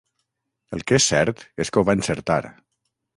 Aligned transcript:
El 0.77 0.79
que 0.91 0.95
és 1.01 1.05
cert 1.11 1.43
és 1.65 1.71
que 1.75 1.83
ho 1.83 1.83
va 1.91 1.95
encertar. 1.99 2.39